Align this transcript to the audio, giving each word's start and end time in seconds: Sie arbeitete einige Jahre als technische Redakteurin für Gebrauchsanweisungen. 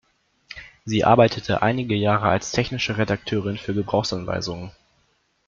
Sie 0.83 1.03
arbeitete 1.05 1.61
einige 1.61 1.93
Jahre 1.93 2.27
als 2.29 2.51
technische 2.53 2.97
Redakteurin 2.97 3.59
für 3.59 3.75
Gebrauchsanweisungen. 3.75 4.71